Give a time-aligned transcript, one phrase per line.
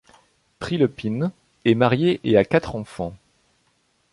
[0.57, 1.31] Prilepine
[1.63, 3.13] est marié et a quatre enfants.